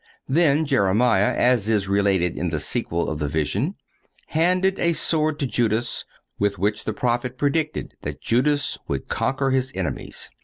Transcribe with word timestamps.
(204) 0.25 0.25
Then 0.55 0.65
Jeremiah, 0.65 1.31
as 1.35 1.69
is 1.69 1.87
related 1.87 2.35
in 2.35 2.49
the 2.49 2.59
sequel 2.59 3.07
of 3.07 3.19
the 3.19 3.27
vision, 3.27 3.75
handed 4.29 4.79
a 4.79 4.93
sword 4.93 5.37
to 5.37 5.45
Judas, 5.45 6.05
with 6.39 6.57
which 6.57 6.85
the 6.85 6.93
prophet 6.93 7.37
predicted 7.37 7.93
that 8.01 8.19
Judas 8.19 8.79
would 8.87 9.07
conquer 9.09 9.51
his 9.51 9.71
enemies. 9.75 10.31